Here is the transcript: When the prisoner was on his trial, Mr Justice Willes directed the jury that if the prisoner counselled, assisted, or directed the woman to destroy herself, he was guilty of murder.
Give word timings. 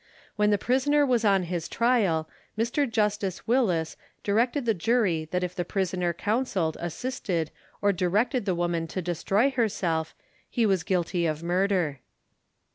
When 0.35 0.49
the 0.49 0.57
prisoner 0.57 1.05
was 1.05 1.23
on 1.23 1.43
his 1.43 1.69
trial, 1.69 2.27
Mr 2.57 2.89
Justice 2.89 3.45
Willes 3.45 3.97
directed 4.23 4.65
the 4.65 4.73
jury 4.73 5.25
that 5.29 5.43
if 5.43 5.53
the 5.53 5.63
prisoner 5.63 6.11
counselled, 6.11 6.75
assisted, 6.79 7.51
or 7.83 7.93
directed 7.93 8.45
the 8.45 8.55
woman 8.55 8.87
to 8.87 9.01
destroy 9.03 9.51
herself, 9.51 10.15
he 10.49 10.65
was 10.65 10.81
guilty 10.81 11.27
of 11.27 11.43
murder. 11.43 11.99